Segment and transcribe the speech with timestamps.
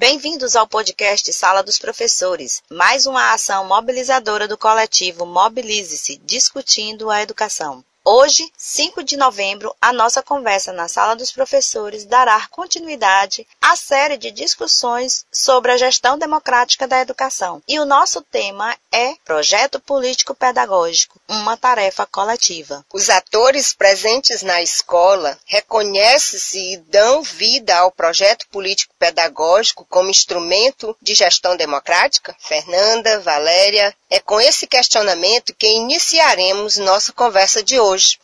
[0.00, 7.20] Bem-vindos ao podcast Sala dos Professores, mais uma ação mobilizadora do coletivo Mobilize-se, discutindo a
[7.20, 7.84] educação.
[8.10, 14.16] Hoje, 5 de novembro, a nossa conversa na Sala dos Professores dará continuidade à série
[14.16, 17.62] de discussões sobre a gestão democrática da educação.
[17.68, 22.82] E o nosso tema é Projeto Político Pedagógico, uma tarefa coletiva.
[22.94, 30.96] Os atores presentes na escola reconhecem-se e dão vida ao projeto político pedagógico como instrumento
[31.02, 32.34] de gestão democrática?
[32.40, 38.18] Fernanda, Valéria, é com esse questionamento que iniciaremos nossa conversa de hoje.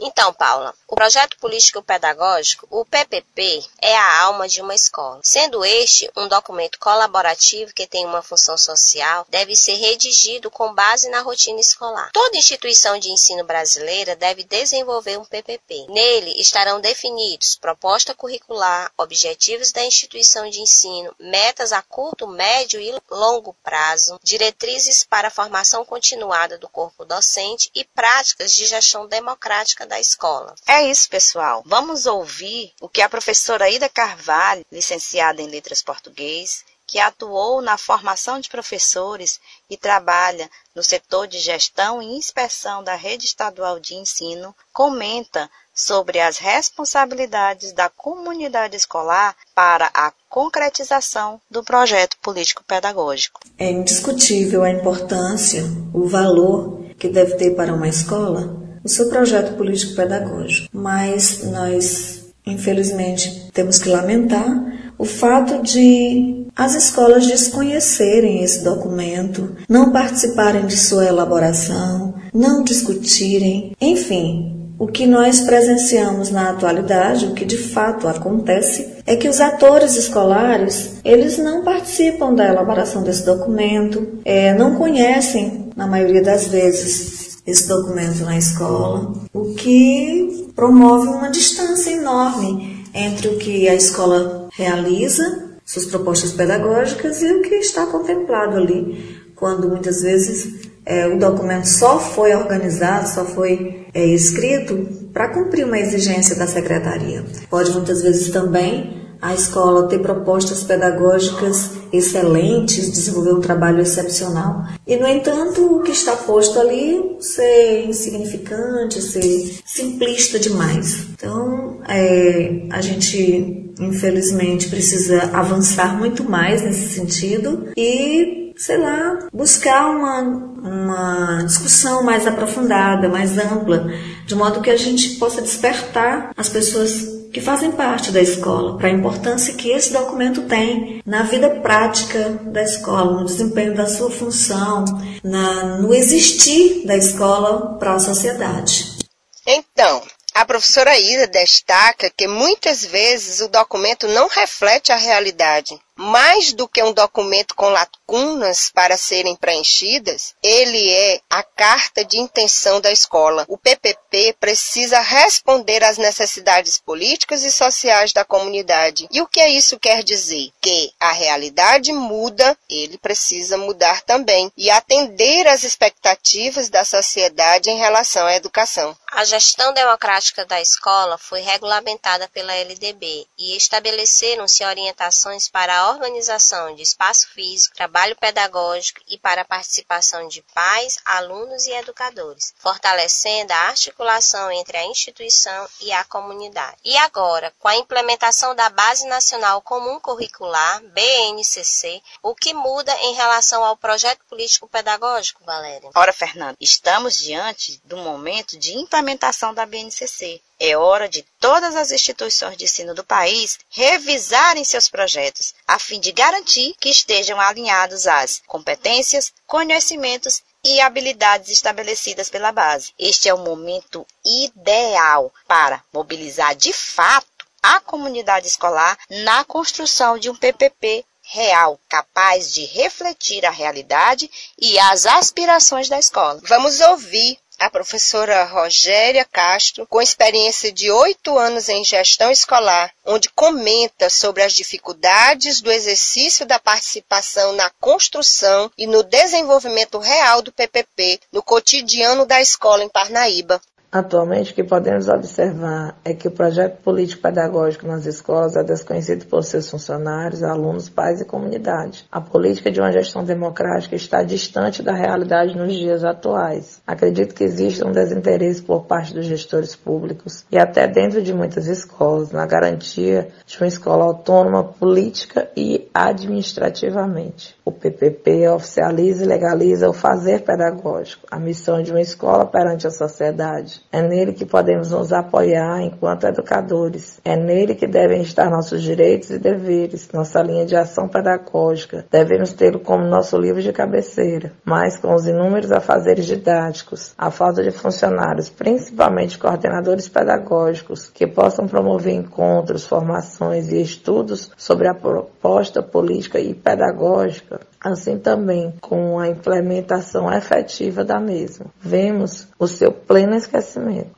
[0.00, 5.20] Então, Paula, o projeto político pedagógico, o PPP, é a alma de uma escola.
[5.24, 11.08] Sendo este um documento colaborativo que tem uma função social, deve ser redigido com base
[11.08, 12.10] na rotina escolar.
[12.12, 15.86] Toda instituição de ensino brasileira deve desenvolver um PPP.
[15.88, 22.94] Nele estarão definidos proposta curricular, objetivos da instituição de ensino, metas a curto, médio e
[23.10, 29.87] longo prazo, diretrizes para a formação continuada do corpo docente e práticas de gestão democrática
[29.88, 30.54] da escola.
[30.66, 31.62] É isso, pessoal.
[31.66, 37.76] Vamos ouvir o que a professora Ida Carvalho, licenciada em Letras Português, que atuou na
[37.76, 43.94] formação de professores e trabalha no setor de gestão e inspeção da rede estadual de
[43.94, 53.40] ensino, comenta sobre as responsabilidades da comunidade escolar para a concretização do projeto político-pedagógico.
[53.58, 59.56] É indiscutível a importância, o valor que deve ter para uma escola o seu projeto
[59.56, 60.68] político-pedagógico.
[60.72, 69.92] Mas nós, infelizmente, temos que lamentar o fato de as escolas desconhecerem esse documento, não
[69.92, 74.56] participarem de sua elaboração, não discutirem, enfim.
[74.76, 79.96] O que nós presenciamos na atualidade, o que de fato acontece, é que os atores
[79.96, 87.17] escolares eles não participam da elaboração desse documento, é, não conhecem, na maioria das vezes,
[87.48, 94.48] esse documento na escola, o que promove uma distância enorme entre o que a escola
[94.52, 101.18] realiza, suas propostas pedagógicas e o que está contemplado ali, quando muitas vezes é, o
[101.18, 107.24] documento só foi organizado, só foi é, escrito para cumprir uma exigência da secretaria.
[107.48, 114.64] Pode muitas vezes também a escola ter propostas pedagógicas excelentes, desenvolver um trabalho excepcional.
[114.86, 121.06] E, no entanto, o que está posto ali ser insignificante, ser simplista demais.
[121.12, 129.90] Então, é, a gente, infelizmente, precisa avançar muito mais nesse sentido e, sei lá, buscar
[129.90, 133.90] uma, uma discussão mais aprofundada, mais ampla,
[134.26, 138.88] de modo que a gente possa despertar as pessoas que fazem parte da escola, para
[138.88, 144.10] a importância que esse documento tem na vida prática da escola, no desempenho da sua
[144.10, 144.84] função,
[145.22, 148.98] na, no existir da escola para a sociedade.
[149.46, 150.02] Então,
[150.34, 156.68] a professora Ida destaca que muitas vezes o documento não reflete a realidade mais do
[156.68, 157.68] que um documento com
[158.08, 163.44] lacunas para serem preenchidas, ele é a carta de intenção da escola.
[163.48, 169.06] O PPP precisa responder às necessidades políticas e sociais da comunidade.
[169.10, 170.50] E o que isso quer dizer?
[170.60, 177.76] Que a realidade muda, ele precisa mudar também e atender às expectativas da sociedade em
[177.76, 178.96] relação à educação.
[179.12, 186.74] A gestão democrática da escola foi regulamentada pela LDB e estabeleceram-se orientações para a organização
[186.74, 193.52] de espaço físico, trabalho pedagógico e para a participação de pais, alunos e educadores, fortalecendo
[193.52, 196.76] a articulação entre a instituição e a comunidade.
[196.84, 203.14] E agora, com a implementação da Base Nacional Comum Curricular, BNCC, o que muda em
[203.14, 205.90] relação ao projeto político pedagógico, Valéria?
[205.94, 210.40] Ora, Fernando, estamos diante do momento de implementação da BNCC.
[210.60, 216.00] É hora de todas as instituições de ensino do país revisarem seus projetos, a fim
[216.00, 222.92] de garantir que estejam alinhados às competências, conhecimentos e habilidades estabelecidas pela base.
[222.98, 227.26] Este é o momento ideal para mobilizar de fato
[227.62, 234.78] a comunidade escolar na construção de um PPP real, capaz de refletir a realidade e
[234.78, 236.40] as aspirações da escola.
[236.44, 243.28] Vamos ouvir a professora Rogéria Castro, com experiência de oito anos em gestão escolar, onde
[243.30, 250.52] comenta sobre as dificuldades do exercício da participação na construção e no desenvolvimento real do
[250.52, 253.60] PPP no cotidiano da escola em Parnaíba.
[253.90, 259.42] Atualmente, o que podemos observar é que o projeto político-pedagógico nas escolas é desconhecido por
[259.42, 262.06] seus funcionários, alunos, pais e comunidade.
[262.12, 266.82] A política de uma gestão democrática está distante da realidade nos dias atuais.
[266.86, 271.66] Acredito que existe um desinteresse por parte dos gestores públicos e até dentro de muitas
[271.66, 277.56] escolas na garantia de uma escola autônoma política e administrativamente.
[277.64, 282.90] O PPP oficializa e legaliza o fazer pedagógico, a missão de uma escola perante a
[282.90, 283.77] sociedade.
[283.90, 287.20] É nele que podemos nos apoiar enquanto educadores.
[287.24, 292.04] É nele que devem estar nossos direitos e deveres, nossa linha de ação pedagógica.
[292.10, 297.62] Devemos tê-lo como nosso livro de cabeceira, mas com os inúmeros afazeres didáticos, a falta
[297.62, 305.82] de funcionários, principalmente coordenadores pedagógicos, que possam promover encontros, formações e estudos sobre a proposta
[305.82, 311.66] política e pedagógica, assim também com a implementação efetiva da mesma.
[311.80, 313.67] Vemos o seu pleno esquecimento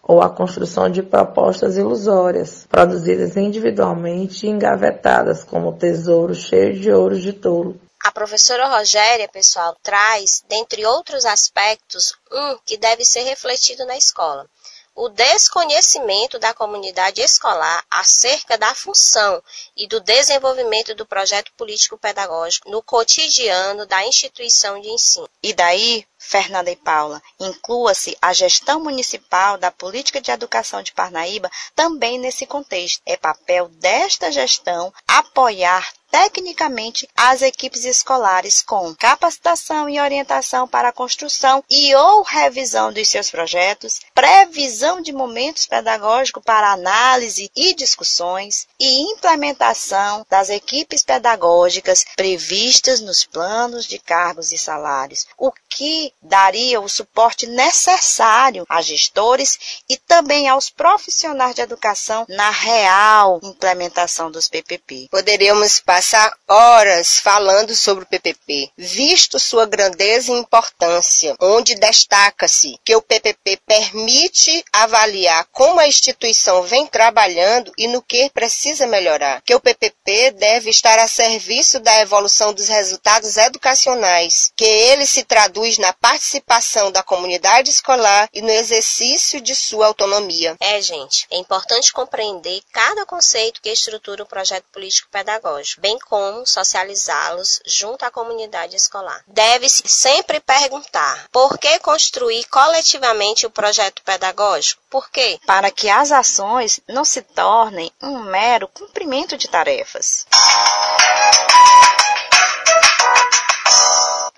[0.03, 7.19] ou a construção de propostas ilusórias, produzidas individualmente e engavetadas como tesouro cheio de ouro
[7.19, 7.81] de tolo.
[8.03, 14.47] A professora Rogéria, pessoal, traz, dentre outros aspectos, um que deve ser refletido na escola
[14.95, 19.43] o desconhecimento da comunidade escolar acerca da função
[19.77, 25.29] e do desenvolvimento do projeto político-pedagógico no cotidiano da instituição de ensino.
[25.43, 31.51] E daí, Fernanda e Paula, inclua-se a gestão municipal da política de educação de Parnaíba
[31.75, 33.01] também nesse contexto.
[33.07, 40.93] É papel desta gestão apoiar tecnicamente as equipes escolares com capacitação e orientação para a
[40.93, 48.67] construção e ou revisão dos seus projetos, previsão de momentos pedagógicos para análise e discussões
[48.79, 56.81] e implementação das equipes pedagógicas previstas nos planos de cargos e salários, o que daria
[56.81, 64.49] o suporte necessário a gestores e também aos profissionais de educação na real implementação dos
[64.49, 65.09] PPP.
[65.11, 72.97] Poderíamos passar horas falando sobre o PPP, visto sua grandeza e importância, onde destaca-se que
[72.97, 79.55] o PPP permite avaliar como a instituição vem trabalhando e no que precisa melhorar, que
[79.55, 85.60] o PPP deve estar a serviço da evolução dos resultados educacionais, que ele se traduz
[85.79, 90.57] na participação da comunidade escolar e no exercício de sua autonomia.
[90.59, 96.47] É, gente, é importante compreender cada conceito que estrutura o projeto político pedagógico, bem como
[96.47, 99.23] socializá-los junto à comunidade escolar.
[99.27, 104.83] Deve-se sempre perguntar por que construir coletivamente o projeto pedagógico?
[104.89, 105.39] Por quê?
[105.47, 110.27] Para que as ações não se tornem um mero cumprimento de tarefas.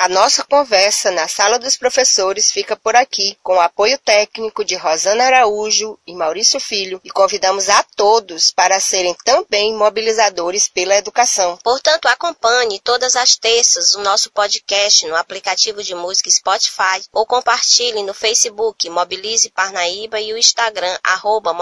[0.03, 4.75] A nossa conversa na Sala dos Professores fica por aqui, com o apoio técnico de
[4.75, 11.57] Rosana Araújo e Maurício Filho, e convidamos a todos para serem também mobilizadores pela educação.
[11.63, 18.03] Portanto, acompanhe todas as terças o nosso podcast no aplicativo de música Spotify ou compartilhe
[18.03, 21.53] no Facebook Mobilize Parnaíba e o Instagram arroba.